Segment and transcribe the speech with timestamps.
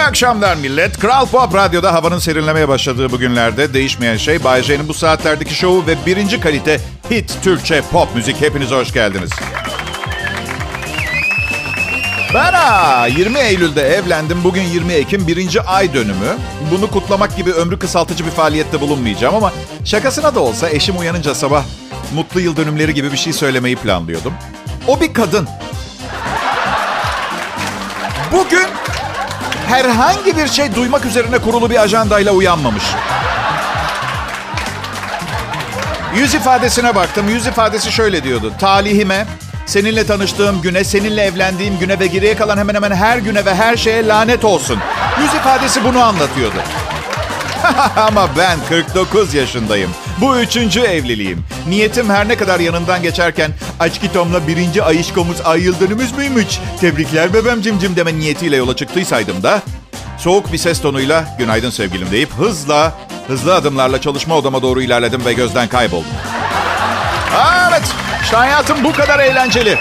[0.00, 0.98] İyi akşamlar millet.
[0.98, 5.96] Kral Pop Radyo'da havanın serinlemeye başladığı bugünlerde değişmeyen şey Bay J'nin bu saatlerdeki şovu ve
[6.06, 6.80] birinci kalite
[7.10, 8.40] hit Türkçe pop müzik.
[8.40, 9.30] Hepinize hoş geldiniz.
[12.34, 14.44] Ben ha, 20 Eylül'de evlendim.
[14.44, 16.36] Bugün 20 Ekim birinci ay dönümü.
[16.70, 19.52] Bunu kutlamak gibi ömrü kısaltıcı bir faaliyette bulunmayacağım ama
[19.84, 21.64] şakasına da olsa eşim uyanınca sabah
[22.14, 24.34] mutlu yıl dönümleri gibi bir şey söylemeyi planlıyordum.
[24.88, 25.48] O bir kadın.
[28.32, 28.66] Bugün
[29.70, 32.84] herhangi bir şey duymak üzerine kurulu bir ajandayla uyanmamış.
[36.14, 37.28] Yüz ifadesine baktım.
[37.28, 38.52] Yüz ifadesi şöyle diyordu.
[38.60, 39.26] Talihime,
[39.66, 43.76] seninle tanıştığım güne, seninle evlendiğim güne ve geriye kalan hemen hemen her güne ve her
[43.76, 44.78] şeye lanet olsun.
[45.20, 46.56] Yüz ifadesi bunu anlatıyordu.
[47.96, 49.90] Ama ben 49 yaşındayım.
[50.20, 51.44] Bu üçüncü evliliğim.
[51.68, 56.58] Niyetim her ne kadar yanından geçerken Açki Tom'la birinci ayışkomuz ay yıl dönümüz müymüş?
[56.80, 59.62] Tebrikler bebem cimcim deme niyetiyle yola çıktıysaydım da
[60.18, 62.92] soğuk bir ses tonuyla günaydın sevgilim deyip hızla,
[63.28, 66.10] hızlı adımlarla çalışma odama doğru ilerledim ve gözden kayboldum.
[67.68, 67.82] Evet,
[68.22, 69.78] işte hayatım bu kadar eğlenceli.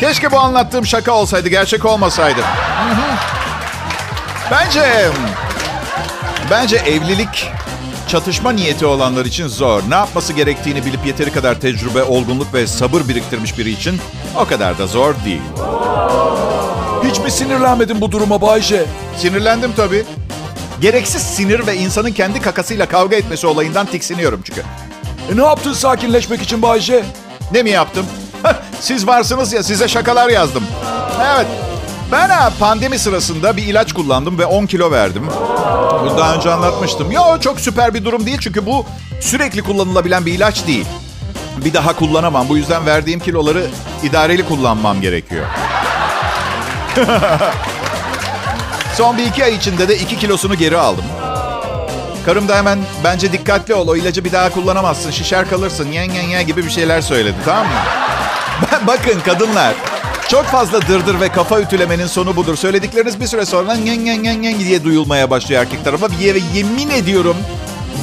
[0.00, 2.40] Keşke bu anlattığım şaka olsaydı, gerçek olmasaydı.
[4.50, 5.10] Bence
[6.50, 7.50] Bence evlilik
[8.08, 9.82] çatışma niyeti olanlar için zor.
[9.88, 14.00] Ne yapması gerektiğini bilip yeteri kadar tecrübe, olgunluk ve sabır biriktirmiş biri için
[14.36, 15.40] o kadar da zor değil.
[17.04, 18.86] Hiç mi sinirlenmedin bu duruma Bayce?
[19.16, 20.04] Sinirlendim tabii.
[20.80, 24.60] Gereksiz sinir ve insanın kendi kakasıyla kavga etmesi olayından tiksiniyorum çünkü.
[25.32, 27.04] E ne yaptın sakinleşmek için Bayce?
[27.52, 28.06] Ne mi yaptım?
[28.80, 30.64] Siz varsınız ya size şakalar yazdım.
[31.34, 31.46] Evet.
[32.12, 35.26] Ben ha, pandemi sırasında bir ilaç kullandım ve 10 kilo verdim.
[36.00, 37.10] Bunu daha önce anlatmıştım.
[37.10, 38.86] Yo çok süper bir durum değil çünkü bu
[39.20, 40.86] sürekli kullanılabilen bir ilaç değil.
[41.64, 42.48] Bir daha kullanamam.
[42.48, 43.66] Bu yüzden verdiğim kiloları
[44.02, 45.46] idareli kullanmam gerekiyor.
[48.96, 51.04] Son bir iki ay içinde de iki kilosunu geri aldım.
[52.26, 56.28] Karım da hemen bence dikkatli ol o ilacı bir daha kullanamazsın şişer kalırsın yen yen
[56.28, 57.72] yen gibi bir şeyler söyledi tamam mı?
[58.86, 59.74] Bakın kadınlar
[60.30, 62.56] çok fazla dırdır ve kafa ütülemenin sonu budur.
[62.56, 66.08] Söyledikleriniz bir süre sonra yen yen yen yen diye duyulmaya başlıyor erkek tarafa.
[66.10, 67.36] Ve yemin ediyorum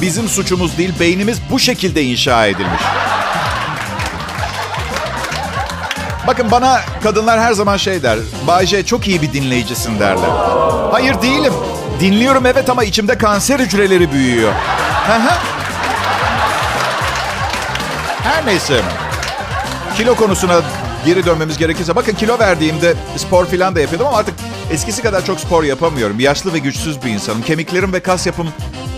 [0.00, 2.82] bizim suçumuz değil beynimiz bu şekilde inşa edilmiş.
[6.26, 8.18] Bakın bana kadınlar her zaman şey der.
[8.46, 10.30] Bayce çok iyi bir dinleyicisin derler.
[10.90, 11.52] Hayır değilim.
[12.00, 14.52] Dinliyorum evet ama içimde kanser hücreleri büyüyor.
[18.22, 18.80] Her neyse.
[19.96, 20.60] Kilo konusuna
[21.06, 21.96] geri dönmemiz gerekirse.
[21.96, 24.34] Bakın kilo verdiğimde spor falan da yapıyordum ama artık
[24.70, 26.20] eskisi kadar çok spor yapamıyorum.
[26.20, 27.42] Yaşlı ve güçsüz bir insanım.
[27.42, 28.48] Kemiklerim ve kas yapım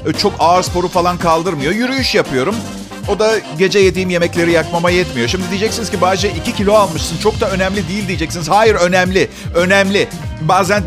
[0.06, 1.72] e, çok ağır sporu falan kaldırmıyor.
[1.72, 2.55] Yürüyüş yapıyorum.
[3.09, 5.28] O da gece yediğim yemekleri yakmama yetmiyor.
[5.28, 7.19] Şimdi diyeceksiniz ki Bahçe 2 kilo almışsın.
[7.19, 8.49] Çok da önemli değil diyeceksiniz.
[8.49, 9.31] Hayır önemli.
[9.55, 10.09] Önemli.
[10.41, 10.82] Bazen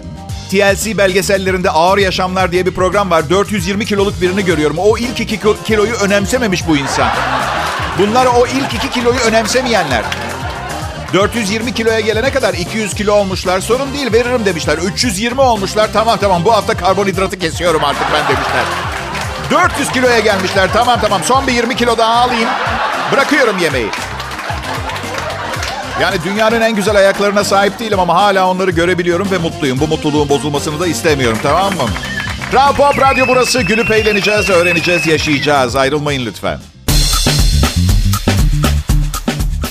[0.51, 3.29] TLC belgesellerinde Ağır Yaşamlar diye bir program var.
[3.29, 4.77] 420 kiloluk birini görüyorum.
[4.77, 7.09] O ilk 2 kiloyu önemsememiş bu insan.
[7.99, 10.03] Bunlar o ilk 2 kiloyu önemsemeyenler.
[11.13, 13.59] 420 kiloya gelene kadar 200 kilo olmuşlar.
[13.59, 14.77] Sorun değil veririm demişler.
[14.77, 15.89] 320 olmuşlar.
[15.93, 18.63] Tamam tamam bu hafta karbonhidratı kesiyorum artık ben demişler.
[19.51, 20.69] 400 kiloya gelmişler.
[20.73, 22.49] Tamam tamam son bir 20 kilo daha alayım.
[23.11, 23.87] Bırakıyorum yemeği.
[26.01, 29.79] Yani dünyanın en güzel ayaklarına sahip değilim ama hala onları görebiliyorum ve mutluyum.
[29.79, 31.89] Bu mutluluğun bozulmasını da istemiyorum tamam mı?
[32.51, 33.61] Kral Pop Radyo burası.
[33.61, 35.75] Gülüp eğleneceğiz, öğreneceğiz, yaşayacağız.
[35.75, 36.59] Ayrılmayın lütfen.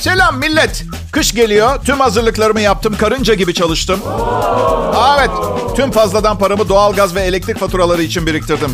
[0.01, 0.85] Selam millet.
[1.13, 1.85] Kış geliyor.
[1.85, 2.97] Tüm hazırlıklarımı yaptım.
[2.97, 4.01] Karınca gibi çalıştım.
[5.19, 5.31] Evet.
[5.77, 8.73] Tüm fazladan paramı doğalgaz ve elektrik faturaları için biriktirdim.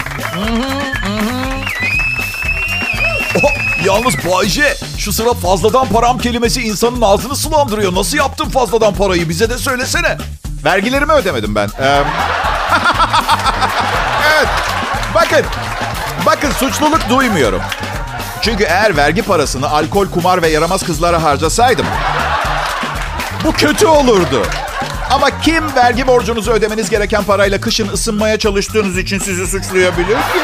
[3.45, 3.51] Oh,
[3.85, 7.95] yalnız Bayce şu sıra fazladan param kelimesi insanın ağzını sulandırıyor.
[7.95, 10.19] Nasıl yaptın fazladan parayı bize de söylesene.
[10.65, 11.69] Vergilerimi ödemedim ben.
[11.81, 11.85] Ee...
[14.35, 14.49] evet.
[15.15, 15.45] Bakın.
[16.27, 17.61] Bakın suçluluk duymuyorum.
[18.43, 21.87] Çünkü eğer vergi parasını alkol, kumar ve yaramaz kızlara harcasaydım
[23.45, 24.43] bu kötü olurdu.
[25.11, 30.39] Ama kim vergi borcunuzu ödemeniz gereken parayla kışın ısınmaya çalıştığınız için sizi suçlayabilir ki?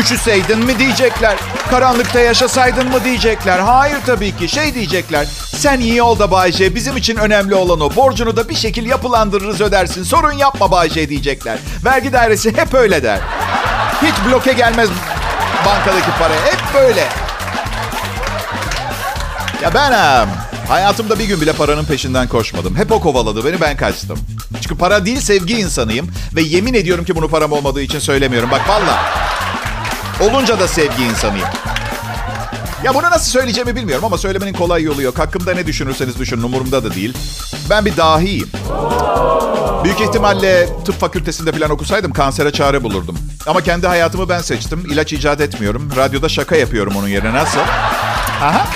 [0.00, 1.36] Üşüseydin mi diyecekler.
[1.70, 3.58] Karanlıkta yaşasaydın mı diyecekler.
[3.58, 4.48] Hayır tabii ki.
[4.48, 5.26] Şey diyecekler.
[5.56, 6.74] Sen iyi ol da Bayce.
[6.74, 7.96] Bizim için önemli olan o.
[7.96, 10.02] Borcunu da bir şekil yapılandırırız ödersin.
[10.02, 11.58] Sorun yapma Bayce diyecekler.
[11.84, 13.18] Vergi dairesi hep öyle der.
[14.02, 14.88] Hiç bloke gelmez
[15.66, 16.34] bankadaki para.
[16.34, 17.08] Hep böyle.
[19.62, 20.26] Ya ben ha,
[20.68, 22.76] hayatımda bir gün bile paranın peşinden koşmadım.
[22.76, 24.18] Hep o kovaladı beni ben kaçtım.
[24.60, 26.10] Çünkü para değil sevgi insanıyım.
[26.36, 28.50] Ve yemin ediyorum ki bunu param olmadığı için söylemiyorum.
[28.50, 29.04] Bak valla.
[30.20, 31.48] Olunca da sevgi insanıyım.
[32.84, 35.18] Ya bunu nasıl söyleyeceğimi bilmiyorum ama söylemenin kolay yolu yok.
[35.18, 37.14] Hakkımda ne düşünürseniz düşünün umurumda da değil.
[37.70, 38.50] Ben bir dahiyim.
[39.84, 43.18] Büyük ihtimalle tıp fakültesinde falan okusaydım kansere çare bulurdum.
[43.46, 44.86] Ama kendi hayatımı ben seçtim.
[44.90, 45.90] İlaç icat etmiyorum.
[45.96, 47.32] Radyoda şaka yapıyorum onun yerine.
[47.34, 47.60] Nasıl?
[48.40, 48.66] Aha.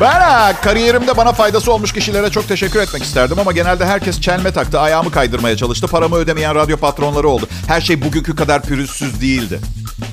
[0.00, 4.52] Ben ha, kariyerimde bana faydası olmuş kişilere çok teşekkür etmek isterdim ama genelde herkes çelme
[4.52, 5.86] taktı, ayağımı kaydırmaya çalıştı.
[5.86, 7.48] Paramı ödemeyen radyo patronları oldu.
[7.66, 9.60] Her şey bugünkü kadar pürüzsüz değildi.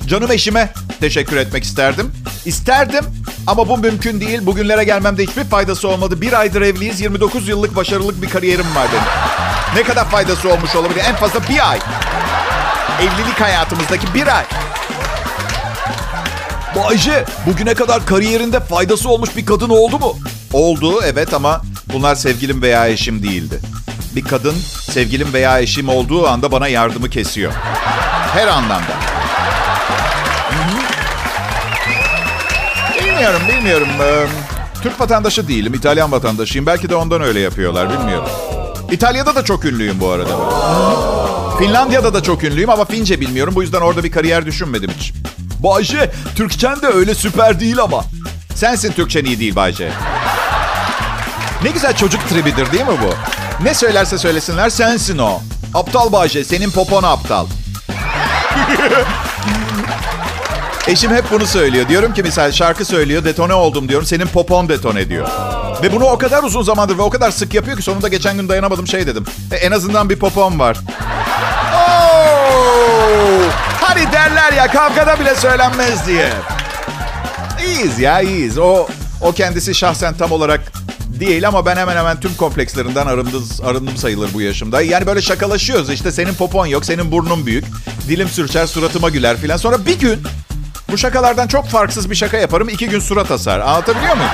[0.06, 2.12] Canım eşime teşekkür etmek isterdim.
[2.44, 3.04] İsterdim
[3.46, 4.46] ama bu mümkün değil.
[4.46, 6.20] Bugünlere gelmemde hiçbir faydası olmadı.
[6.20, 9.04] Bir aydır evliyiz, 29 yıllık başarılı bir kariyerim var benim.
[9.76, 11.02] Ne kadar faydası olmuş olabilir?
[11.08, 11.78] En fazla bir ay.
[13.00, 14.44] Evlilik hayatımızdaki bir ay.
[16.76, 20.16] Bayce bugüne kadar kariyerinde faydası olmuş bir kadın oldu mu?
[20.52, 23.60] Oldu evet ama bunlar sevgilim veya eşim değildi.
[24.16, 24.54] Bir kadın
[24.90, 27.52] sevgilim veya eşim olduğu anda bana yardımı kesiyor.
[28.34, 29.15] Her anlamda.
[33.16, 33.88] Bilmiyorum, bilmiyorum.
[34.02, 34.26] Ee,
[34.82, 36.66] Türk vatandaşı değilim, İtalyan vatandaşıyım.
[36.66, 38.28] Belki de ondan öyle yapıyorlar, bilmiyorum.
[38.90, 40.36] İtalya'da da çok ünlüyüm bu arada.
[41.58, 43.54] Finlandiya'da da çok ünlüyüm ama Fince bilmiyorum.
[43.56, 45.12] Bu yüzden orada bir kariyer düşünmedim hiç.
[45.62, 48.04] Bayce Türkçen de öyle süper değil ama.
[48.54, 49.92] Sensin Türkçen iyi değil Bayce.
[51.62, 53.14] Ne güzel çocuk tribidir değil mi bu?
[53.64, 55.40] Ne söylerse söylesinler sensin o.
[55.74, 57.46] Aptal Bayce, senin popon aptal.
[60.88, 61.88] Eşim hep bunu söylüyor.
[61.88, 64.06] Diyorum ki misal şarkı söylüyor, detone oldum diyorum.
[64.06, 65.28] Senin popon detone diyor.
[65.82, 68.48] Ve bunu o kadar uzun zamandır ve o kadar sık yapıyor ki sonunda geçen gün
[68.48, 69.24] dayanamadım şey dedim.
[69.52, 70.76] E, en azından bir popon var.
[71.74, 73.42] Oo!
[73.80, 76.32] Hani derler ya kavgada bile söylenmez diye.
[77.66, 78.58] İyiyiz ya iyiyiz.
[78.58, 78.86] O
[79.20, 80.72] o kendisi şahsen tam olarak
[81.20, 84.82] değil ama ben hemen hemen tüm komplekslerinden arındım, arındım sayılır bu yaşımda.
[84.82, 87.64] Yani böyle şakalaşıyoruz işte senin popon yok, senin burnun büyük.
[88.08, 89.56] Dilim sürçer, suratıma güler filan.
[89.56, 90.22] Sonra bir gün
[90.90, 92.68] bu şakalardan çok farksız bir şaka yaparım.
[92.68, 93.60] iki gün surat asar.
[93.60, 94.30] Anlatabiliyor muyum?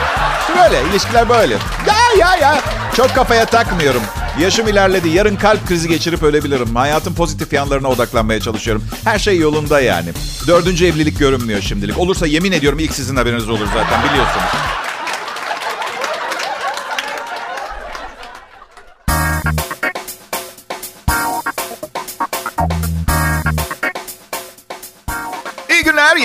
[0.59, 1.55] Böyle, ilişkiler böyle.
[1.87, 2.61] Ya ya ya.
[2.97, 4.03] Çok kafaya takmıyorum.
[4.41, 5.09] Yaşım ilerledi.
[5.09, 6.77] Yarın kalp krizi geçirip ölebilirim.
[6.77, 8.85] Hayatın pozitif yanlarına odaklanmaya çalışıyorum.
[9.05, 10.09] Her şey yolunda yani.
[10.47, 11.99] Dördüncü evlilik görünmüyor şimdilik.
[11.99, 14.82] Olursa yemin ediyorum ilk sizin haberiniz olur zaten biliyorsunuz.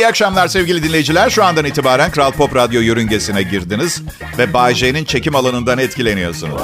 [0.07, 1.29] İyi akşamlar sevgili dinleyiciler.
[1.29, 4.01] Şu andan itibaren Kral Pop Radyo yörüngesine girdiniz
[4.37, 6.61] ve Bay J'nin çekim alanından etkileniyorsunuz.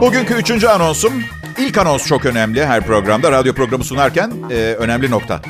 [0.00, 1.12] Bugünkü üçüncü anonsum.
[1.58, 3.32] İlk anons çok önemli her programda.
[3.32, 5.40] Radyo programı sunarken e, önemli nokta.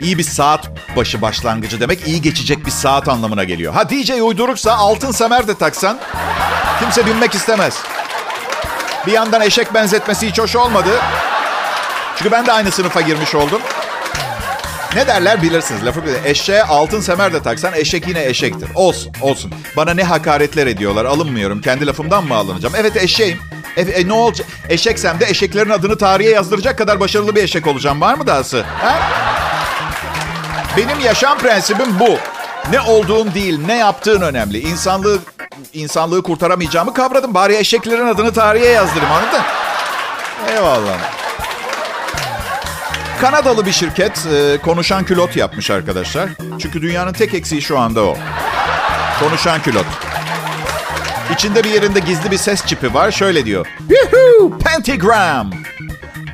[0.00, 3.72] İyi bir saat başı başlangıcı demek iyi geçecek bir saat anlamına geliyor.
[3.72, 5.98] Ha DJ uyduruksa altın semer de taksan
[6.80, 7.78] kimse binmek istemez.
[9.06, 10.90] Bir yandan eşek benzetmesi hiç hoş olmadı.
[12.16, 13.60] Çünkü ben de aynı sınıfa girmiş oldum.
[14.94, 15.84] Ne derler bilirsiniz.
[15.84, 16.24] Lafı bilir.
[16.24, 18.68] Eşeğe altın semer de taksan eşek yine eşektir.
[18.74, 19.52] Olsun, olsun.
[19.76, 21.04] Bana ne hakaretler ediyorlar.
[21.04, 21.60] Alınmıyorum.
[21.60, 22.74] Kendi lafımdan mı alınacağım?
[22.78, 23.38] Evet eşeğim.
[23.76, 24.46] E, e, ne olacak?
[24.68, 28.00] Eşeksem de eşeklerin adını tarihe yazdıracak kadar başarılı bir eşek olacağım.
[28.00, 28.62] Var mı dahası?
[28.62, 28.98] Ha?
[30.76, 32.18] Benim yaşam prensibim bu.
[32.72, 34.58] Ne olduğun değil, ne yaptığın önemli.
[34.58, 35.18] İnsanlığı
[35.72, 37.34] insanlığı kurtaramayacağımı kavradım.
[37.34, 39.42] Bari eşeklerin adını tarihe yazdırayım anladın?
[40.52, 41.17] Eyvallah.
[43.20, 46.28] Kanadalı bir şirket e, konuşan külot yapmış arkadaşlar.
[46.58, 48.16] Çünkü dünyanın tek eksiği şu anda o.
[49.20, 49.86] Konuşan külot.
[51.34, 53.10] İçinde bir yerinde gizli bir ses çipi var.
[53.10, 53.66] Şöyle diyor.
[53.90, 54.58] Yuhu!
[54.58, 55.50] Pentagram.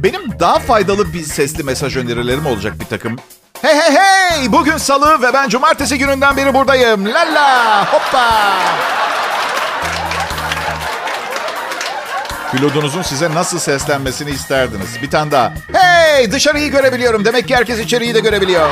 [0.03, 3.17] Benim daha faydalı bir sesli mesaj önerilerim olacak bir takım.
[3.63, 4.53] Hey hey hey!
[4.53, 7.07] Bugün salı ve ben cumartesi gününden beri buradayım.
[7.07, 7.87] La la!
[7.93, 8.31] Hoppa!
[12.57, 15.03] Pilodunuzun size nasıl seslenmesini isterdiniz?
[15.03, 15.55] Bir tane daha.
[15.73, 16.33] Hey!
[16.33, 17.25] Dışarıyı görebiliyorum.
[17.25, 18.69] Demek ki herkes içeriği de görebiliyor.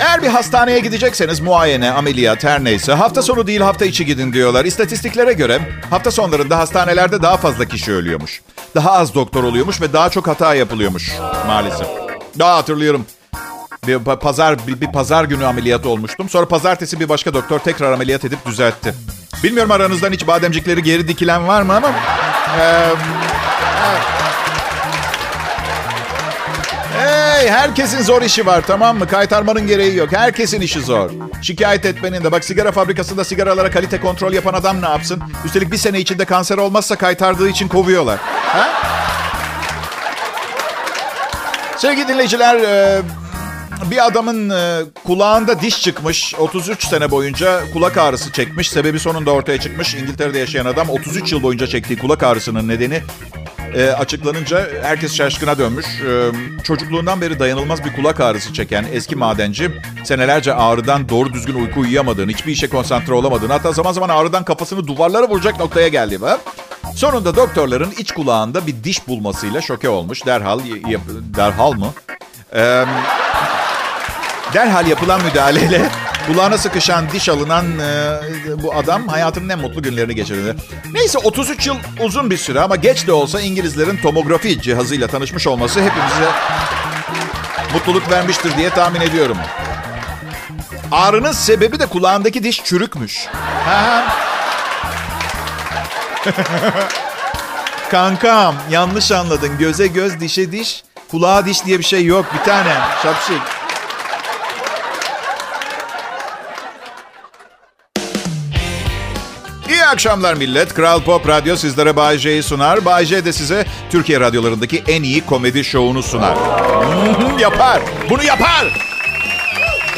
[0.00, 4.64] Eğer bir hastaneye gidecekseniz muayene, ameliyat her neyse hafta sonu değil hafta içi gidin diyorlar.
[4.64, 5.60] İstatistiklere göre
[5.90, 8.42] hafta sonlarında hastanelerde daha fazla kişi ölüyormuş.
[8.74, 11.12] Daha az doktor oluyormuş ve daha çok hata yapılıyormuş
[11.46, 11.86] maalesef.
[12.38, 13.06] Daha hatırlıyorum.
[13.86, 16.28] Bir pa- pazar bir, bir pazar günü ameliyat olmuştum.
[16.28, 18.94] Sonra pazartesi bir başka doktor tekrar ameliyat edip düzeltti.
[19.42, 21.90] Bilmiyorum aranızdan hiç bademcikleri geri dikilen var mı ama...
[26.98, 29.08] Hey, herkesin zor işi var tamam mı?
[29.08, 30.12] Kaytarmanın gereği yok.
[30.12, 31.10] Herkesin işi zor.
[31.42, 32.32] Şikayet etmenin de.
[32.32, 35.22] Bak sigara fabrikasında sigaralara kalite kontrol yapan adam ne yapsın?
[35.44, 38.18] Üstelik bir sene içinde kanser olmazsa kaytardığı için kovuyorlar.
[38.52, 38.68] Ha?
[41.76, 42.56] Sevgili dinleyiciler,
[43.90, 46.34] bir adamın e, kulağında diş çıkmış.
[46.38, 48.70] 33 sene boyunca kulak ağrısı çekmiş.
[48.70, 49.94] Sebebi sonunda ortaya çıkmış.
[49.94, 53.02] İngiltere'de yaşayan adam 33 yıl boyunca çektiği kulak ağrısının nedeni
[53.74, 55.86] e, açıklanınca herkes şaşkına dönmüş.
[55.86, 56.30] E,
[56.62, 59.70] çocukluğundan beri dayanılmaz bir kulak ağrısı çeken eski madenci
[60.04, 64.86] senelerce ağrıdan doğru düzgün uyku uyuyamadığını, hiçbir işe konsantre olamadığını, hatta zaman zaman ağrıdan kafasını
[64.86, 66.18] duvarlara vuracak noktaya geldi.
[66.18, 66.38] Ha?
[66.94, 70.26] Sonunda doktorların iç kulağında bir diş bulmasıyla şoke olmuş.
[70.26, 70.60] Derhal,
[71.36, 71.92] derhal mı?
[72.54, 72.84] Ee,
[74.54, 75.90] derhal yapılan müdahaleyle
[76.26, 80.56] kulağına sıkışan diş alınan e, bu adam hayatının en mutlu günlerini geçirdi.
[80.92, 85.80] Neyse 33 yıl uzun bir süre ama geç de olsa İngilizlerin tomografi cihazıyla tanışmış olması
[85.80, 86.30] hepimize
[87.72, 89.36] mutluluk vermiştir diye tahmin ediyorum.
[90.92, 93.28] Ağrının sebebi de kulağındaki diş çürükmüş.
[97.90, 99.58] Kankam yanlış anladın.
[99.58, 102.74] Göze göz, dişe diş, kulağa diş diye bir şey yok bir tane.
[103.02, 103.55] Şapşik.
[109.86, 110.74] İyi akşamlar millet.
[110.74, 112.84] Kral Pop Radyo sizlere Bay J'yi sunar.
[112.84, 116.36] Bay J de size Türkiye radyolarındaki en iyi komedi şovunu sunar.
[117.38, 117.82] yapar.
[118.10, 118.66] Bunu yapar.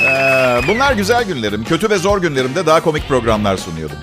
[0.03, 1.65] Ee, bunlar güzel günlerim.
[1.65, 3.97] Kötü ve zor günlerimde daha komik programlar sunuyordum.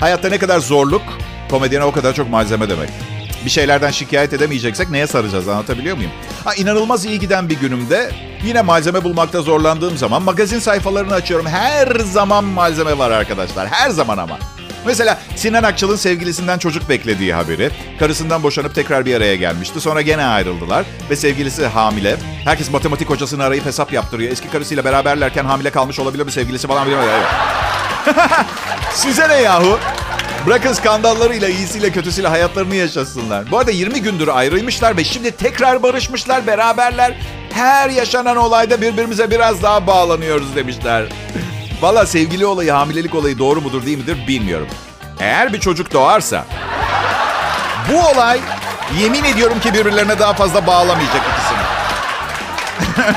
[0.00, 1.02] Hayatta ne kadar zorluk,
[1.50, 2.90] komedyene o kadar çok malzeme demek.
[3.44, 6.12] Bir şeylerden şikayet edemeyeceksek neye saracağız anlatabiliyor muyum?
[6.44, 8.10] Ha, inanılmaz iyi giden bir günümde
[8.44, 11.46] yine malzeme bulmakta zorlandığım zaman magazin sayfalarını açıyorum.
[11.46, 13.68] Her zaman malzeme var arkadaşlar.
[13.68, 14.38] Her zaman ama.
[14.86, 17.70] Mesela Sinan Akçıl'ın sevgilisinden çocuk beklediği haberi.
[17.98, 19.80] Karısından boşanıp tekrar bir araya gelmişti.
[19.80, 22.16] Sonra gene ayrıldılar ve sevgilisi hamile.
[22.44, 24.32] Herkes matematik hocasını arayıp hesap yaptırıyor.
[24.32, 27.24] Eski karısıyla beraberlerken hamile kalmış olabilir mi sevgilisi falan bilmiyorum.
[28.94, 29.78] Size ne yahu?
[30.46, 33.50] Bırakın skandallarıyla, iyisiyle, kötüsüyle hayatlarını yaşasınlar.
[33.50, 37.14] Bu arada 20 gündür ayrıymışlar ve şimdi tekrar barışmışlar, beraberler.
[37.52, 41.06] Her yaşanan olayda birbirimize biraz daha bağlanıyoruz demişler.
[41.80, 44.68] Valla sevgili olayı, hamilelik olayı doğru mudur değil midir bilmiyorum.
[45.20, 46.44] Eğer bir çocuk doğarsa
[47.92, 48.40] bu olay
[48.98, 51.58] yemin ediyorum ki birbirlerine daha fazla bağlamayacak ikisini.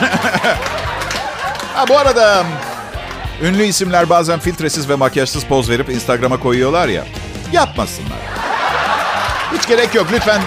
[1.74, 2.46] ha, bu arada
[3.42, 7.06] ünlü isimler bazen filtresiz ve makyajsız poz verip Instagram'a koyuyorlar ya.
[7.52, 8.20] Yapmasınlar.
[9.54, 10.08] Hiç gerek yok.
[10.12, 10.42] Lütfen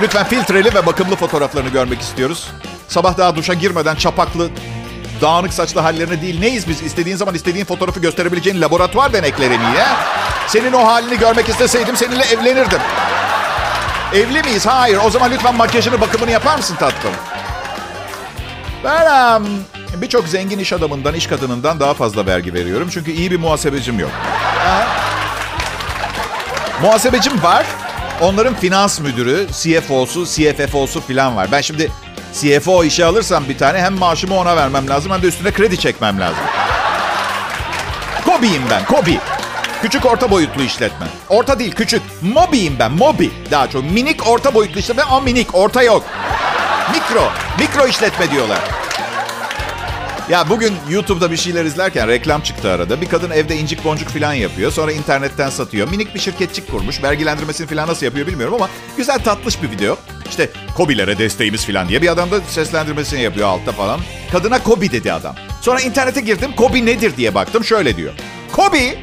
[0.00, 2.48] lütfen filtreli ve bakımlı fotoğraflarını görmek istiyoruz.
[2.88, 4.50] Sabah daha duşa girmeden çapaklı,
[5.20, 6.40] dağınık saçlı hallerini değil.
[6.40, 6.82] Neyiz biz?
[6.82, 9.96] İstediğin zaman istediğin fotoğrafı gösterebileceğin laboratuvar denekleri mi ya?
[10.48, 12.80] Senin o halini görmek isteseydim seninle evlenirdim.
[14.14, 14.66] Evli miyiz?
[14.66, 14.98] Hayır.
[15.06, 17.12] O zaman lütfen makyajını, bakımını yapar mısın tatlım?
[18.84, 19.46] Ben um,
[20.02, 22.88] birçok zengin iş adamından, iş kadınından daha fazla vergi veriyorum.
[22.92, 24.10] Çünkü iyi bir muhasebecim yok.
[24.58, 24.86] Ha?
[26.82, 27.66] Muhasebecim var.
[28.20, 31.48] Onların finans müdürü, CFO'su, CFFO'su falan var.
[31.52, 31.90] Ben şimdi
[32.40, 36.20] CFO işe alırsam bir tane hem maaşımı ona vermem lazım hem de üstüne kredi çekmem
[36.20, 36.44] lazım.
[38.24, 39.18] Kobi'yim ben, Kobi.
[39.82, 41.06] Küçük orta boyutlu işletme.
[41.28, 42.02] Orta değil, küçük.
[42.22, 43.30] Mobi'yim ben, Mobi.
[43.50, 46.04] Daha çok minik orta boyutlu işletme ama minik, orta yok.
[46.92, 48.60] Mikro, mikro işletme diyorlar.
[50.28, 53.00] Ya bugün YouTube'da bir şeyler izlerken reklam çıktı arada.
[53.00, 54.72] Bir kadın evde incik boncuk falan yapıyor.
[54.72, 55.88] Sonra internetten satıyor.
[55.88, 57.02] Minik bir şirketçik kurmuş.
[57.02, 59.96] Vergilendirmesini falan nasıl yapıyor bilmiyorum ama güzel tatlış bir video.
[60.28, 64.00] İşte Kobi'lere desteğimiz falan diye bir adam da seslendirmesini yapıyor altta falan.
[64.32, 65.36] Kadına Kobi dedi adam.
[65.60, 66.50] Sonra internete girdim.
[66.56, 67.64] Kobi nedir diye baktım.
[67.64, 68.12] Şöyle diyor.
[68.52, 68.98] Kobi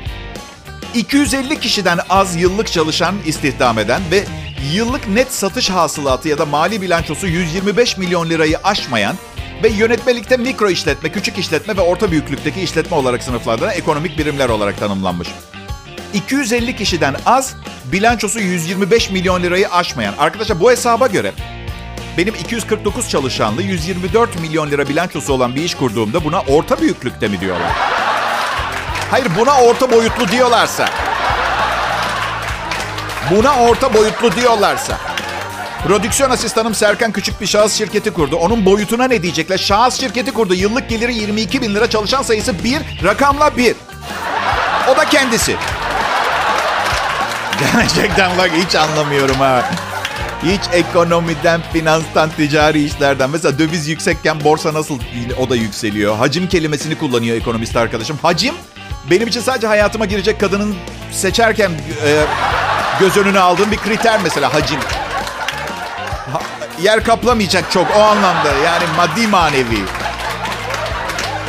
[0.96, 4.24] 250 kişiden az yıllık çalışan istihdam eden ve
[4.74, 9.16] yıllık net satış hasılatı ya da mali bilançosu 125 milyon lirayı aşmayan
[9.63, 14.80] ve yönetmelikte mikro işletme, küçük işletme ve orta büyüklükteki işletme olarak sınıflardan ekonomik birimler olarak
[14.80, 15.28] tanımlanmış.
[16.13, 17.53] 250 kişiden az,
[17.86, 20.13] bilançosu 125 milyon lirayı aşmayan.
[20.18, 21.32] Arkadaşlar bu hesaba göre
[22.18, 27.39] benim 249 çalışanlı 124 milyon lira bilançosu olan bir iş kurduğumda buna orta büyüklükte mi
[27.41, 27.72] diyorlar?
[29.12, 30.89] Hayır buna orta boyutlu diyorlarsa.
[33.32, 34.98] Buna orta boyutlu diyorlarsa.
[35.88, 38.36] Prodüksiyon asistanım Serkan küçük bir şahıs şirketi kurdu.
[38.36, 39.58] Onun boyutuna ne diyecekler?
[39.58, 40.53] Şahıs şirketi kurdu.
[40.53, 41.89] Yıllık geliri 22 bin lira.
[41.89, 42.82] Çalışan sayısı 1.
[43.03, 43.75] Rakamla 1.
[44.94, 45.56] O da kendisi.
[47.74, 49.72] Gerçekten bak hiç anlamıyorum ha.
[50.44, 53.30] Hiç ekonomiden, finanstan, ticari işlerden.
[53.30, 55.00] Mesela döviz yüksekken borsa nasıl
[55.39, 56.18] o da yükseliyor.
[56.18, 58.20] Hacim kelimesini kullanıyor ekonomist arkadaşım.
[58.22, 58.53] Hacim
[59.12, 60.75] benim için sadece hayatıma girecek kadının
[61.12, 61.72] seçerken
[62.06, 62.24] e,
[63.00, 64.80] göz önüne aldığım bir kriter mesela hacim.
[66.34, 66.41] Ha,
[66.82, 69.80] yer kaplamayacak çok o anlamda yani maddi manevi.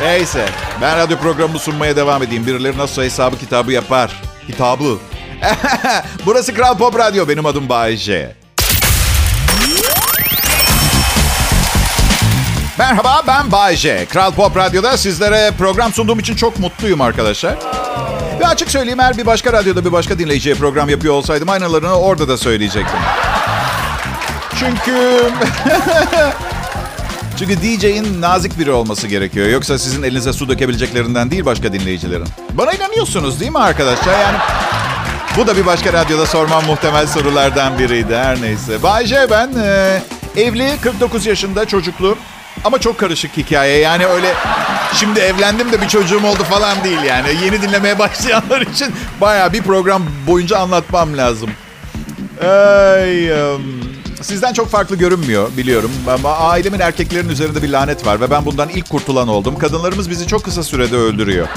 [0.01, 0.45] Neyse
[0.81, 2.47] ben radyo programını sunmaya devam edeyim.
[2.47, 4.21] Birileri nasıl hesabı kitabı yapar.
[4.47, 4.97] Kitabı.
[6.25, 7.27] Burası Kral Pop Radyo.
[7.27, 8.35] Benim adım Bayece.
[12.77, 14.05] Merhaba ben Bayece.
[14.09, 17.55] Kral Pop Radyo'da sizlere program sunduğum için çok mutluyum arkadaşlar.
[18.39, 22.27] Ve açık söyleyeyim eğer bir başka radyoda bir başka dinleyiciye program yapıyor olsaydım aynalarını orada
[22.27, 22.99] da söyleyecektim.
[24.59, 25.19] Çünkü...
[27.39, 29.47] Çünkü DJ'in nazik biri olması gerekiyor.
[29.47, 32.27] Yoksa sizin elinize su dökebileceklerinden değil başka dinleyicilerin.
[32.51, 34.19] Bana inanıyorsunuz değil mi arkadaşlar?
[34.19, 34.37] Yani
[35.37, 38.15] bu da bir başka radyoda sormam muhtemel sorulardan biriydi.
[38.15, 38.83] Her neyse.
[38.83, 39.49] Bay J ben.
[39.63, 40.01] e,
[40.41, 42.17] evli, 49 yaşında, çocuklu.
[42.63, 43.77] Ama çok karışık hikaye.
[43.77, 44.33] Yani öyle
[44.93, 47.27] şimdi evlendim de bir çocuğum oldu falan değil yani.
[47.43, 51.49] Yeni dinlemeye başlayanlar için baya bir program boyunca anlatmam lazım.
[52.41, 53.61] Ay, em,
[54.21, 55.91] sizden çok farklı görünmüyor biliyorum.
[56.07, 59.57] Ama ailemin erkeklerin üzerinde bir lanet var ve ben bundan ilk kurtulan oldum.
[59.57, 61.47] Kadınlarımız bizi çok kısa sürede öldürüyor.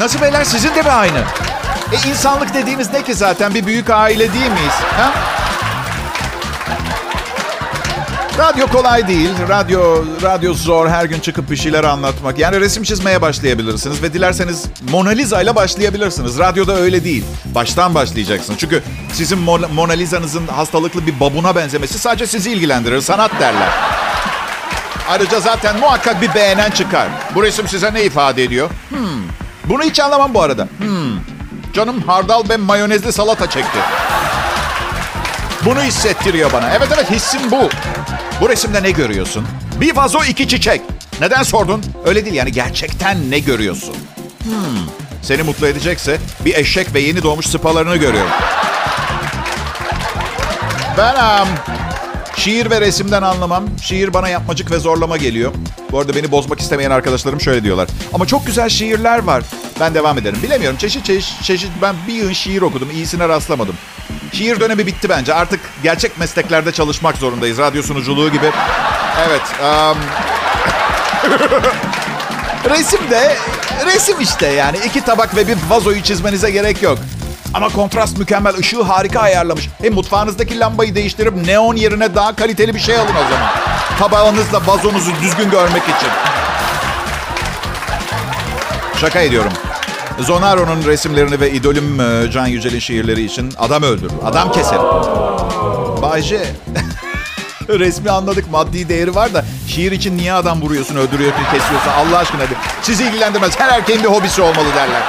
[0.00, 1.18] Nasıl beyler sizin de mi aynı?
[1.92, 4.74] E insanlık dediğimiz ne ki zaten bir büyük aile değil miyiz?
[4.96, 5.12] Ha?
[8.38, 9.30] Radyo kolay değil.
[9.48, 10.88] Radyo radyo zor.
[10.88, 12.38] Her gün çıkıp bir şeyler anlatmak.
[12.38, 16.38] Yani resim çizmeye başlayabilirsiniz ve dilerseniz Mona Lisa ile başlayabilirsiniz.
[16.38, 17.24] Radyoda öyle değil.
[17.44, 18.58] Baştan başlayacaksınız.
[18.58, 23.00] Çünkü sizin Mon- Mona Lisa'nızın hastalıklı bir babuna benzemesi sadece sizi ilgilendirir.
[23.00, 23.68] Sanat derler.
[25.10, 27.08] Ayrıca zaten muhakkak bir beğenen çıkar.
[27.34, 28.70] Bu resim size ne ifade ediyor?
[28.88, 29.22] Hmm.
[29.64, 30.68] Bunu hiç anlamam bu arada.
[30.78, 31.37] Hmm.
[31.78, 33.78] Canım hardal ve mayonezli salata çekti.
[35.64, 36.70] Bunu hissettiriyor bana.
[36.70, 37.68] Evet evet hissim bu.
[38.40, 39.46] Bu resimde ne görüyorsun?
[39.80, 40.80] Bir vazo iki çiçek.
[41.20, 41.82] Neden sordun?
[42.04, 43.96] Öyle değil yani gerçekten ne görüyorsun?
[44.42, 44.52] Hmm.
[45.22, 48.30] Seni mutlu edecekse bir eşek ve yeni doğmuş sıpalarını görüyorum.
[50.96, 51.48] Ben am,
[52.36, 53.64] şiir ve resimden anlamam.
[53.82, 55.52] Şiir bana yapmacık ve zorlama geliyor.
[55.92, 57.88] Bu arada beni bozmak istemeyen arkadaşlarım şöyle diyorlar.
[58.12, 59.44] Ama çok güzel şiirler var.
[59.80, 60.38] Ben devam ederim.
[60.42, 62.90] Bilemiyorum çeşit çeşit, çeşit ben bir yığın şiir okudum.
[62.90, 63.76] İyisine rastlamadım.
[64.32, 65.34] Şiir dönemi bitti bence.
[65.34, 67.58] Artık gerçek mesleklerde çalışmak zorundayız.
[67.58, 68.50] Radyo sunuculuğu gibi.
[69.28, 69.42] Evet.
[69.64, 69.96] am,
[72.70, 73.36] resim de
[73.86, 74.76] resim işte yani.
[74.86, 76.98] iki tabak ve bir vazoyu çizmenize gerek yok.
[77.54, 78.54] Ama kontrast mükemmel.
[78.58, 79.68] ışığı harika ayarlamış.
[79.82, 83.48] Hem mutfağınızdaki lambayı değiştirip neon yerine daha kaliteli bir şey alın o zaman.
[83.98, 86.08] Tabağınızla vazonuzu düzgün görmek için.
[89.00, 89.52] Şaka ediyorum.
[90.20, 94.78] Zonaro'nun resimlerini ve idolüm e, Can Yücel'in şiirleri için adam öldür, adam keser.
[96.02, 96.40] Bayce,
[97.68, 102.42] resmi anladık maddi değeri var da şiir için niye adam vuruyorsun, öldürüyorsun, kesiyorsun Allah aşkına.
[102.82, 103.60] Sizi ilgilendirmez.
[103.60, 105.02] Her erkeğin bir hobisi olmalı derler.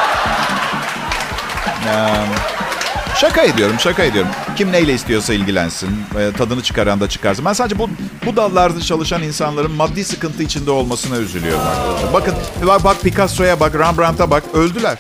[3.16, 4.32] Şaka ediyorum, şaka ediyorum.
[4.56, 5.90] Kim neyle istiyorsa ilgilensin.
[6.20, 7.46] e, tadını çıkaran da çıkarsın.
[7.46, 7.90] Ben sadece bu
[8.30, 12.14] bu dallarda çalışan insanların maddi sıkıntı içinde olmasına üzülüyorum arkadaşlar.
[12.14, 12.34] Bakın
[12.68, 14.44] bak, bak Picasso'ya bak, Rembrandt'a bak.
[14.54, 15.00] Öldüler.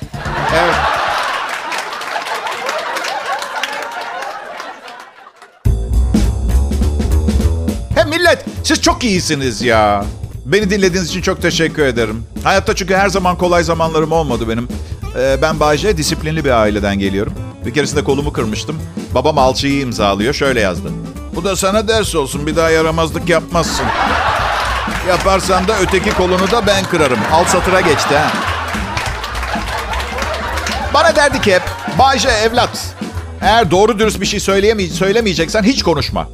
[0.54, 0.76] Evet.
[7.96, 10.06] Hem millet siz çok iyisiniz ya.
[10.46, 12.24] Beni dinlediğiniz için çok teşekkür ederim.
[12.44, 14.68] Hayatta çünkü her zaman kolay zamanlarım olmadı benim.
[15.18, 17.34] Ee, ben Bayce, disiplinli bir aileden geliyorum.
[17.66, 18.76] Bir keresinde kolumu kırmıştım.
[19.16, 20.34] Babam alçıyı imzalıyor.
[20.34, 20.90] Şöyle yazdı.
[21.40, 22.48] Bu da sana ders olsun.
[22.48, 23.86] Bir daha yaramazlık yapmazsın.
[25.08, 27.20] Yaparsan da öteki kolunu da ben kırarım.
[27.34, 28.32] Alt satıra geçti ha.
[30.94, 31.62] Bana derdi ki hep,
[32.00, 32.96] Bayce evlat,
[33.42, 36.30] eğer doğru dürüst bir şey söyleyemey söylemeyeceksen hiç konuşma.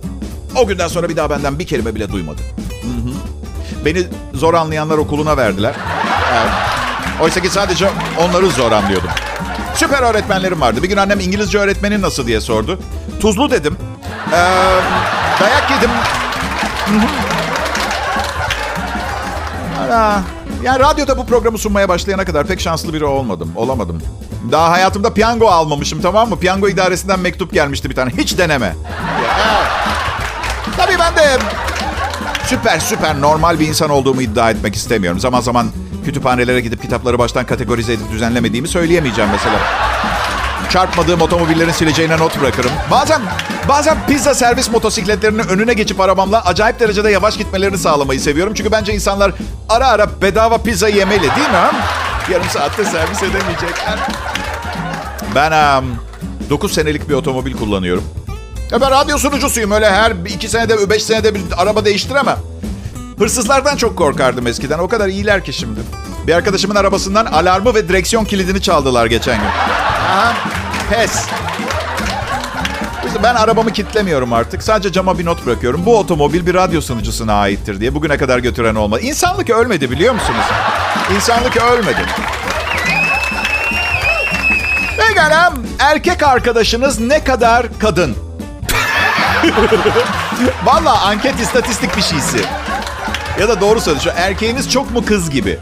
[0.56, 2.42] O günden sonra bir daha benden bir kelime bile duymadı.
[2.82, 3.14] Hı hı.
[3.86, 5.76] Beni zor anlayanlar okuluna verdiler.
[7.22, 7.90] Oysa ki sadece
[8.20, 9.10] onları zor anlıyordum.
[9.76, 10.84] Süper öğretmenlerim vardı.
[10.84, 12.80] Bir gün annem İngilizce öğretmenin nasıl diye sordu.
[13.20, 13.78] Tuzlu dedim.
[14.34, 14.38] Ee,
[15.42, 15.90] dayak yedim.
[19.86, 20.22] Ana.
[20.64, 23.52] Yani radyoda bu programı sunmaya başlayana kadar pek şanslı biri olmadım.
[23.56, 24.02] Olamadım.
[24.52, 26.40] Daha hayatımda piyango almamışım tamam mı?
[26.40, 28.12] Piyango idaresinden mektup gelmişti bir tane.
[28.18, 28.76] Hiç deneme.
[29.26, 29.68] Evet.
[30.78, 31.38] Tabii ben de
[32.48, 35.20] süper süper normal bir insan olduğumu iddia etmek istemiyorum.
[35.20, 35.68] Zaman zaman
[36.06, 39.56] kütüphanelere gidip kitapları baştan kategorize edip düzenlemediğimi söyleyemeyeceğim mesela.
[40.70, 42.72] Çarpmadığım otomobillerin sileceğine not bırakırım.
[42.92, 43.22] Bazen
[43.70, 48.54] bazen pizza servis motosikletlerinin önüne geçip arabamla acayip derecede yavaş gitmelerini sağlamayı seviyorum.
[48.54, 49.32] Çünkü bence insanlar
[49.70, 51.80] ara ara bedava pizza yemeli değil mi?
[52.32, 54.00] Yarım saatte servis edemeyecekler.
[55.36, 55.86] Ben um,
[56.50, 58.04] 9 senelik bir otomobil kullanıyorum.
[58.72, 59.72] Ya ben radyo sunucusuyum.
[59.72, 62.38] Öyle her iki senede, beş senede bir araba değiştiremem.
[63.20, 64.80] Hırsızlardan çok korkardım eskiden.
[64.80, 65.80] O kadar iyiler ki şimdi.
[66.28, 69.50] Bir arkadaşımın arabasından alarmı ve direksiyon kilidini çaldılar geçen gün.
[70.06, 70.34] Aha,
[70.90, 71.26] pes.
[73.24, 74.64] Ben arabamı kitlemiyorum artık.
[74.64, 75.86] Sadece cama bir not bırakıyorum.
[75.86, 77.96] Bu otomobil bir radyo sunucusuna aittir diye.
[77.96, 79.02] Bugüne kadar götüren olmadı.
[79.02, 80.46] İnsanlık ölmedi biliyor musunuz?
[81.16, 82.06] İnsanlık ölmedi.
[84.98, 85.54] Pekala.
[85.80, 88.16] Erkek arkadaşınız ne kadar kadın?
[90.66, 92.38] Valla anket istatistik bir şeysi.
[93.40, 94.16] Ya da doğru söylüyor.
[94.18, 95.60] Erkeğiniz çok mu kız gibi?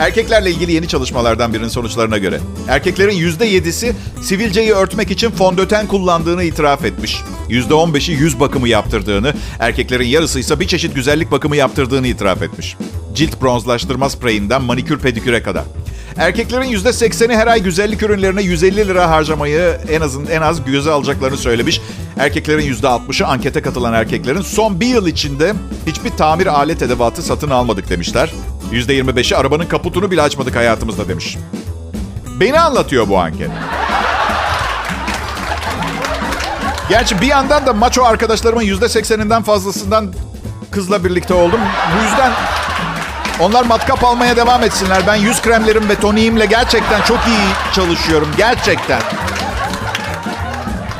[0.00, 2.40] Erkeklerle ilgili yeni çalışmalardan birinin sonuçlarına göre.
[2.68, 7.20] Erkeklerin %7'si sivilceyi örtmek için fondöten kullandığını itiraf etmiş.
[7.48, 12.76] %15'i yüz bakımı yaptırdığını, erkeklerin yarısı ise bir çeşit güzellik bakımı yaptırdığını itiraf etmiş.
[13.14, 15.64] Cilt bronzlaştırma spreyinden manikür pediküre kadar.
[16.16, 21.36] Erkeklerin %80'i her ay güzellik ürünlerine 150 lira harcamayı en azın en az göze alacaklarını
[21.36, 21.80] söylemiş.
[22.20, 25.54] Erkeklerin %60'ı ankete katılan erkeklerin son bir yıl içinde
[25.86, 28.32] hiçbir tamir alet edevatı satın almadık demişler.
[28.72, 31.38] %25'i arabanın kaputunu bile açmadık hayatımızda demiş.
[32.40, 33.50] Beni anlatıyor bu anket.
[36.88, 40.12] Gerçi bir yandan da maço arkadaşlarımın %80'inden fazlasından
[40.70, 41.60] kızla birlikte oldum.
[41.96, 42.32] Bu yüzden
[43.40, 45.02] onlar matkap almaya devam etsinler.
[45.06, 48.28] Ben yüz kremlerim ve toniğimle gerçekten çok iyi çalışıyorum.
[48.36, 49.00] Gerçekten.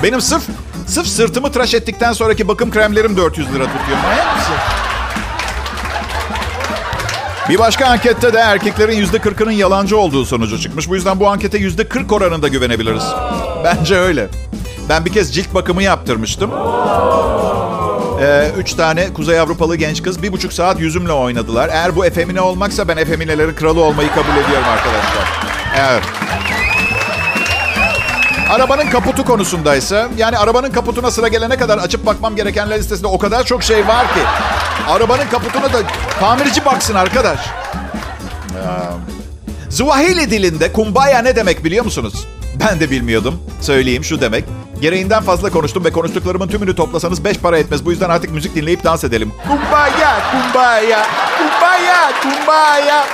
[0.02, 0.42] Benim sırf
[0.90, 3.98] sırf sırtımı tıraş ettikten sonraki bakım kremlerim 400 lira tutuyor.
[4.03, 4.55] Manyak mısın?
[7.48, 10.88] Bir başka ankette de erkeklerin %40'ının yalancı olduğu sonucu çıkmış.
[10.88, 13.05] Bu yüzden bu ankete %40 oranında güvenebiliriz.
[13.64, 14.29] Bence öyle.
[14.88, 16.50] Ben bir kez cilt bakımı yaptırmıştım.
[18.22, 21.68] Ee, üç tane Kuzey Avrupalı genç kız bir buçuk saat yüzümle oynadılar.
[21.72, 25.50] Eğer bu efemine olmaksa ben efeminelerin kralı olmayı kabul ediyorum arkadaşlar.
[25.79, 26.19] Evet.
[28.50, 33.44] Arabanın kaputu konusundaysa, yani arabanın kaputuna sıra gelene kadar açıp bakmam gerekenler listesinde o kadar
[33.44, 34.20] çok şey var ki.
[34.88, 35.78] Arabanın kaputuna da
[36.20, 37.38] tamirci baksın arkadaş.
[37.46, 38.60] Ee,
[39.70, 42.26] Zuahili dilinde kumbaya ne demek biliyor musunuz?
[42.60, 43.42] Ben de bilmiyordum.
[43.60, 44.44] Söyleyeyim şu demek.
[44.80, 47.84] Gereğinden fazla konuştum ve konuştuklarımın tümünü toplasanız beş para etmez.
[47.84, 49.32] Bu yüzden artık müzik dinleyip dans edelim.
[49.48, 51.06] Kumbaya, kumbaya,
[51.38, 53.04] kumbaya, kumbaya.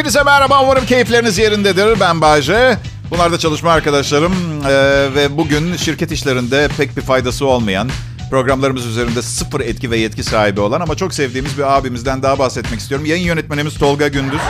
[0.00, 0.62] Hepinize merhaba.
[0.62, 2.00] Umarım keyifleriniz yerindedir.
[2.00, 2.78] Ben Bayce.
[3.10, 4.34] Bunlar da çalışma arkadaşlarım.
[4.68, 4.70] Ee,
[5.14, 7.90] ve bugün şirket işlerinde pek bir faydası olmayan,
[8.30, 12.80] programlarımız üzerinde sıfır etki ve yetki sahibi olan ama çok sevdiğimiz bir abimizden daha bahsetmek
[12.80, 13.06] istiyorum.
[13.06, 14.40] Yayın yönetmenimiz Tolga Gündüz.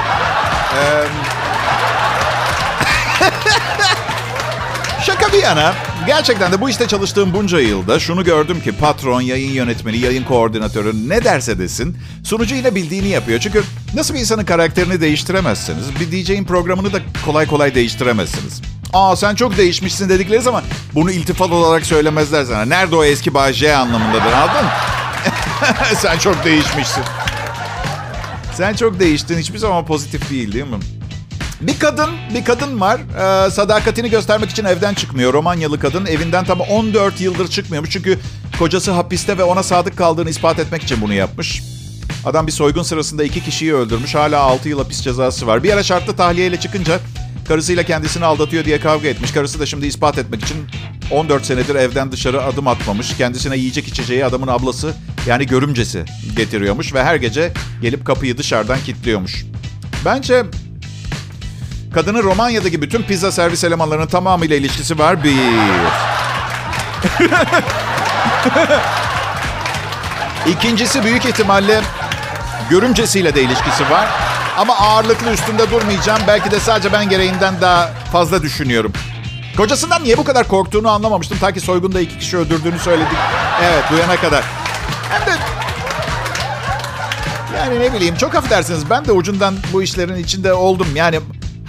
[0.76, 1.04] Ee,
[5.06, 5.74] Şaka bir yana,
[6.06, 11.08] gerçekten de bu işte çalıştığım bunca yılda şunu gördüm ki patron, yayın yönetmeni, yayın koordinatörü
[11.08, 13.40] ne derse desin sunucu yine bildiğini yapıyor.
[13.40, 13.62] Çünkü
[13.94, 18.62] nasıl bir insanın karakterini değiştiremezsiniz, bir DJ'in programını da kolay kolay değiştiremezsiniz.
[18.92, 20.62] Aa sen çok değişmişsin dedikleri zaman
[20.94, 22.64] bunu iltifat olarak söylemezler sana.
[22.64, 24.70] Nerede o eski Bay J anlamındadır anladın mı?
[25.96, 27.02] sen çok değişmişsin.
[28.54, 29.38] Sen çok değiştin.
[29.38, 30.76] Hiçbir zaman pozitif değil değil mi?
[31.60, 33.00] Bir kadın, bir kadın var.
[33.00, 35.32] Ee, sadakatini göstermek için evden çıkmıyor.
[35.32, 37.90] Romanyalı kadın evinden tam 14 yıldır çıkmıyormuş.
[37.90, 38.18] Çünkü
[38.58, 41.62] kocası hapiste ve ona sadık kaldığını ispat etmek için bunu yapmış.
[42.24, 44.14] Adam bir soygun sırasında iki kişiyi öldürmüş.
[44.14, 45.62] Hala 6 yıl hapis cezası var.
[45.62, 47.00] Bir ara şartlı tahliyeyle çıkınca
[47.48, 49.32] karısıyla kendisini aldatıyor diye kavga etmiş.
[49.32, 50.56] Karısı da şimdi ispat etmek için
[51.10, 53.16] 14 senedir evden dışarı adım atmamış.
[53.16, 54.94] Kendisine yiyecek içeceği adamın ablası
[55.26, 56.04] yani görümcesi
[56.36, 56.94] getiriyormuş.
[56.94, 59.44] Ve her gece gelip kapıyı dışarıdan kilitliyormuş.
[60.04, 60.44] Bence
[61.94, 65.24] Kadının Romanya'daki bütün pizza servis elemanlarının tamamıyla ilişkisi var.
[65.24, 65.36] Bir.
[70.50, 71.80] İkincisi büyük ihtimalle
[72.70, 74.08] görümcesiyle de ilişkisi var.
[74.56, 76.20] Ama ağırlıklı üstünde durmayacağım.
[76.26, 78.92] Belki de sadece ben gereğinden daha fazla düşünüyorum.
[79.56, 81.38] Kocasından niye bu kadar korktuğunu anlamamıştım.
[81.38, 83.18] Ta ki soygunda iki kişi öldürdüğünü söyledik.
[83.64, 84.44] Evet duyana kadar.
[85.10, 85.38] Hem de
[87.58, 90.88] yani ne bileyim çok affedersiniz ben de ucundan bu işlerin içinde oldum.
[90.94, 91.20] Yani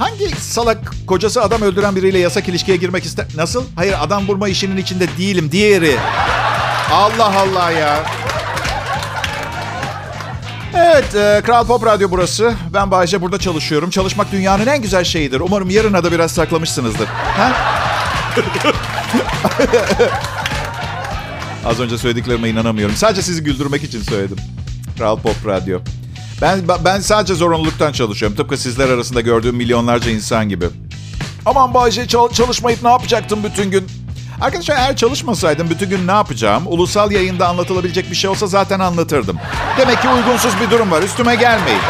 [0.02, 3.26] hangi salak kocası adam öldüren biriyle yasak ilişkiye girmek ister?
[3.36, 3.64] Nasıl?
[3.76, 5.52] Hayır adam vurma işinin içinde değilim.
[5.52, 5.98] Diğeri.
[6.92, 8.00] Allah Allah ya.
[10.76, 12.54] Evet, e, Kral Pop Radyo burası.
[12.74, 13.90] Ben Bayece burada çalışıyorum.
[13.90, 15.40] Çalışmak dünyanın en güzel şeyidir.
[15.40, 17.06] Umarım yarına da biraz saklamışsınızdır.
[17.08, 17.52] Ha?
[21.66, 22.96] Az önce söylediklerime inanamıyorum.
[22.96, 24.38] Sadece sizi güldürmek için söyledim.
[24.98, 25.80] Kral Pop Radyo.
[26.42, 28.38] Ben ben sadece zorunluluktan çalışıyorum.
[28.38, 30.66] Tıpkı sizler arasında gördüğüm milyonlarca insan gibi.
[31.46, 33.88] Aman Bayce çalışmayıp ne yapacaktım bütün gün?
[34.42, 36.64] Arkadaşlar eğer çalışmasaydım bütün gün ne yapacağım?
[36.66, 39.38] Ulusal yayında anlatılabilecek bir şey olsa zaten anlatırdım.
[39.78, 41.02] Demek ki uygunsuz bir durum var.
[41.04, 41.82] Üstüme gelmeyin.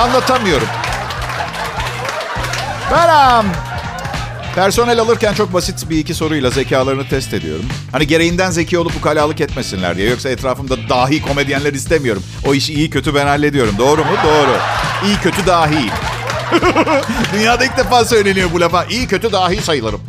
[0.00, 0.68] Anlatamıyorum.
[2.90, 3.46] Beram.
[4.54, 7.64] Personel alırken çok basit bir iki soruyla zekalarını test ediyorum.
[7.92, 10.10] Hani gereğinden zeki olup ukalalık etmesinler diye.
[10.10, 12.22] Yoksa etrafımda dahi komedyenler istemiyorum.
[12.46, 13.74] O işi iyi kötü ben hallediyorum.
[13.78, 14.10] Doğru mu?
[14.24, 14.56] Doğru.
[15.06, 15.90] İyi kötü dahi.
[17.34, 18.84] Dünyada ilk defa söyleniyor bu lafa.
[18.84, 20.00] İyi kötü dahi sayılırım.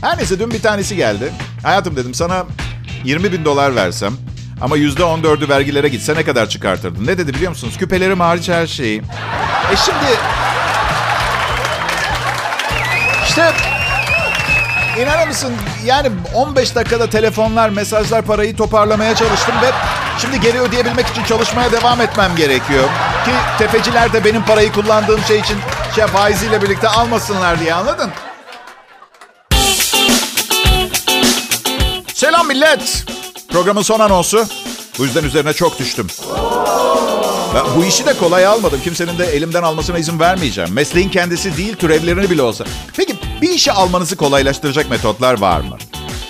[0.00, 1.32] Her neyse dün bir tanesi geldi.
[1.62, 2.46] Hayatım dedim sana
[3.04, 4.12] 20 bin dolar versem
[4.60, 7.06] ama yüzde 14'ü vergilere gitse ne kadar çıkartırdın?
[7.06, 7.74] Ne dedi biliyor musunuz?
[7.78, 8.98] Küpelerim hariç her şeyi.
[9.72, 10.18] E şimdi...
[13.28, 13.52] İşte
[14.98, 15.52] İnanır mısın?
[15.84, 19.70] Yani 15 dakikada telefonlar, mesajlar, parayı toparlamaya çalıştım ve
[20.18, 22.84] şimdi geri ödeyebilmek için çalışmaya devam etmem gerekiyor.
[23.24, 25.56] Ki tefeciler de benim parayı kullandığım şey için
[25.94, 28.10] şey faiziyle birlikte almasınlar diye anladın?
[32.14, 33.04] Selam millet.
[33.52, 34.46] Programın son anonsu.
[34.98, 36.06] Bu yüzden üzerine çok düştüm.
[37.54, 38.80] Ben bu işi de kolay almadım.
[38.84, 40.72] Kimsenin de elimden almasına izin vermeyeceğim.
[40.72, 42.64] Mesleğin kendisi değil, türevlerini bile olsa.
[42.96, 43.13] Peki
[43.54, 45.78] işi almanızı kolaylaştıracak metotlar var mı?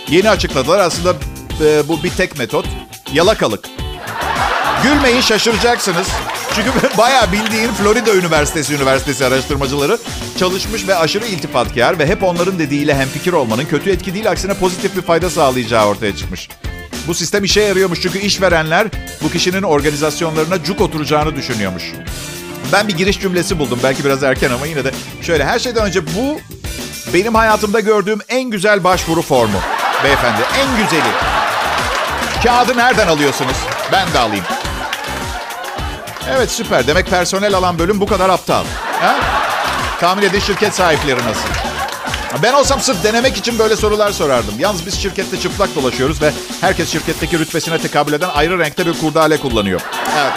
[0.09, 0.79] Yeni açıkladılar.
[0.79, 1.17] Aslında
[1.65, 2.67] e, bu bir tek metot.
[3.13, 3.65] Yalakalık.
[4.83, 6.07] Gülmeyin şaşıracaksınız.
[6.55, 9.99] Çünkü bayağı bildiğin Florida Üniversitesi Üniversitesi araştırmacıları
[10.39, 14.97] çalışmış ve aşırı iltifatkar ve hep onların dediğiyle hemfikir olmanın kötü etki değil aksine pozitif
[14.97, 16.49] bir fayda sağlayacağı ortaya çıkmış.
[17.07, 18.87] Bu sistem işe yarıyormuş çünkü işverenler
[19.23, 21.93] bu kişinin organizasyonlarına cuk oturacağını düşünüyormuş.
[22.73, 23.81] Ben bir giriş cümlesi buldum.
[23.83, 24.91] Belki biraz erken ama yine de
[25.23, 26.41] şöyle her şeyden önce bu
[27.15, 29.59] benim hayatımda gördüğüm en güzel başvuru formu.
[30.05, 31.11] Beyefendi en güzeli.
[32.43, 33.57] Kağıdı nereden alıyorsunuz?
[33.93, 34.45] Ben de alayım.
[36.31, 36.87] Evet süper.
[36.87, 38.65] Demek personel alan bölüm bu kadar aptal.
[39.01, 39.17] Ha?
[40.01, 41.49] Tahmin edin şirket sahipleri nasıl?
[42.43, 44.55] Ben olsam sırf denemek için böyle sorular sorardım.
[44.59, 49.37] Yalnız biz şirkette çıplak dolaşıyoruz ve herkes şirketteki rütbesine tekabül eden ayrı renkte bir kurdale
[49.37, 49.81] kullanıyor.
[50.19, 50.33] Evet.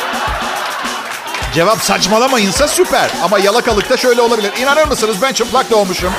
[1.53, 3.11] Cevap saçmalamayınsa süper.
[3.23, 4.51] Ama yalakalıkta şöyle olabilir.
[4.61, 6.13] İnanır mısınız ben çıplak doğmuşum.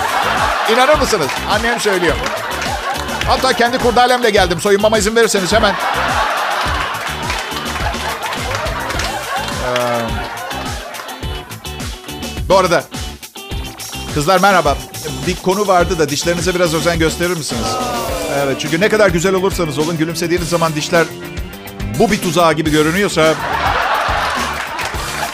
[0.72, 1.28] İnanır mısınız?
[1.50, 2.16] Annem söylüyor.
[3.26, 4.60] Hatta kendi kurdalemle geldim.
[4.60, 5.74] Soyunmama izin verirseniz hemen.
[9.64, 9.76] Ee,
[12.48, 12.84] bu arada
[14.14, 14.76] kızlar merhaba.
[15.26, 17.66] Bir konu vardı da dişlerinize biraz özen gösterir misiniz?
[18.44, 21.06] Evet çünkü ne kadar güzel olursanız olun gülümsediğiniz zaman dişler
[21.98, 23.34] bu bir tuzağı gibi görünüyorsa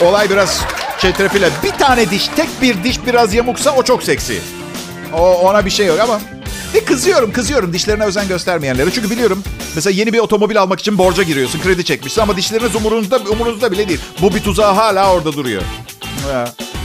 [0.00, 0.60] olay biraz
[0.98, 1.50] çetrefile.
[1.62, 4.42] Bir tane diş, tek bir diş biraz yamuksa o çok seksi.
[5.18, 6.20] O, ona bir şey yok ama
[6.74, 8.90] bir kızıyorum, kızıyorum dişlerine özen göstermeyenlere.
[8.90, 9.42] Çünkü biliyorum
[9.74, 13.88] mesela yeni bir otomobil almak için borca giriyorsun, kredi çekmişsin ama dişleriniz umurunuzda, umurunuzda bile
[13.88, 14.00] değil.
[14.22, 15.62] Bu bir tuzağı hala orada duruyor.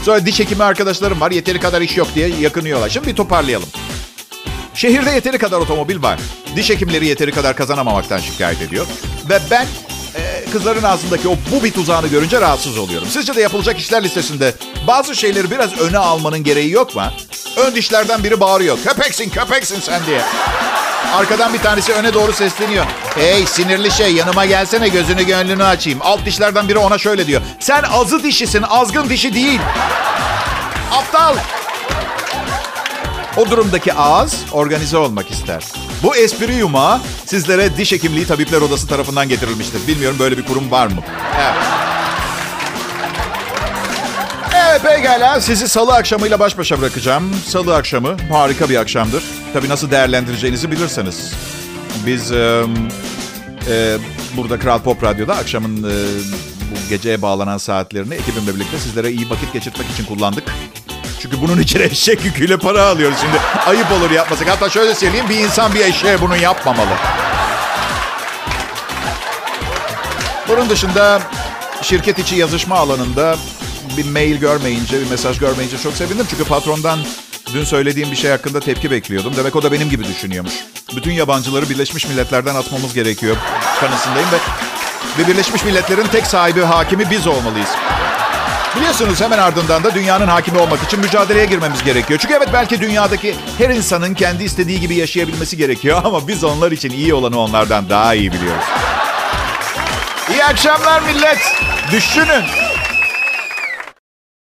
[0.06, 2.90] Sonra diş hekimi arkadaşlarım var, yeteri kadar iş yok diye yakınıyorlar.
[2.90, 3.70] Şimdi bir toparlayalım.
[4.74, 6.20] Şehirde yeteri kadar otomobil var.
[6.56, 8.86] Diş hekimleri yeteri kadar kazanamamaktan şikayet ediyor.
[9.30, 9.68] Ve ben
[10.52, 13.08] kızların ağzındaki o bu bir tuzağını görünce rahatsız oluyorum.
[13.12, 14.54] Sizce de yapılacak işler listesinde
[14.88, 17.02] bazı şeyleri biraz öne almanın gereği yok mu?
[17.58, 18.78] Ön dişlerden biri bağırıyor.
[18.84, 20.22] Köpeksin, köpeksin sen diye.
[21.14, 22.86] Arkadan bir tanesi öne doğru sesleniyor.
[23.16, 26.00] Hey sinirli şey yanıma gelsene gözünü gönlünü açayım.
[26.02, 27.42] Alt dişlerden biri ona şöyle diyor.
[27.60, 29.60] Sen azı dişisin, azgın dişi değil.
[30.92, 31.36] Aptal.
[33.38, 35.64] O durumdaki ağız organize olmak ister.
[36.04, 39.88] Bu espri yumağı sizlere diş hekimliği tabipler odası tarafından getirilmiştir.
[39.88, 41.04] Bilmiyorum böyle bir kurum var mı?
[41.36, 41.54] Evet.
[44.70, 47.34] Evet pekala sizi salı akşamıyla baş başa bırakacağım.
[47.46, 49.24] Salı akşamı harika bir akşamdır.
[49.54, 51.34] Tabii nasıl değerlendireceğinizi bilirseniz.
[52.06, 52.64] Biz e,
[53.70, 53.98] e,
[54.38, 55.94] burada Kral Pop Radyo'da akşamın e,
[56.72, 60.44] bu geceye bağlanan saatlerini ekibimle birlikte sizlere iyi vakit geçirtmek için kullandık.
[61.20, 63.38] Çünkü bunun için eşek yüküyle para alıyoruz şimdi.
[63.68, 64.50] Ayıp olur yapmasak.
[64.50, 66.96] Hatta şöyle söyleyeyim bir insan bir eşeğe bunu yapmamalı.
[70.48, 71.22] Bunun dışında
[71.82, 73.38] şirket içi yazışma alanında
[73.98, 76.26] bir mail görmeyince, bir mesaj görmeyince çok sevindim.
[76.30, 77.00] Çünkü patrondan
[77.54, 79.34] dün söylediğim bir şey hakkında tepki bekliyordum.
[79.38, 80.54] Demek o da benim gibi düşünüyormuş.
[80.96, 83.36] Bütün yabancıları Birleşmiş Milletler'den atmamız gerekiyor
[83.80, 84.38] kanısındayım ve,
[85.24, 87.70] ve Birleşmiş Milletler'in tek sahibi, hakimi biz olmalıyız.
[88.76, 92.20] Biliyorsunuz hemen ardından da dünyanın hakimi olmak için mücadeleye girmemiz gerekiyor.
[92.20, 96.90] Çünkü evet belki dünyadaki her insanın kendi istediği gibi yaşayabilmesi gerekiyor ama biz onlar için
[96.90, 98.64] iyi olanı onlardan daha iyi biliyoruz.
[100.34, 101.40] İyi akşamlar millet.
[101.92, 102.69] Düşünün.